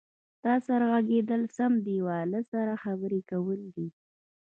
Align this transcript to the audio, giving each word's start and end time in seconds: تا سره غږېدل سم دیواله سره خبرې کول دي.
تا 0.43 0.53
سره 0.67 0.85
غږېدل 0.91 1.41
سم 1.57 1.71
دیواله 1.87 2.41
سره 2.51 2.73
خبرې 2.83 3.21
کول 3.31 3.59
دي. 3.75 3.87